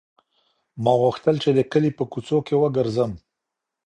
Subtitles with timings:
[0.83, 3.11] ما غوښتل چې د کلي په کوڅو کې وګرځم.